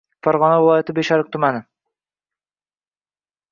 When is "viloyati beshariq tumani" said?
0.61-1.61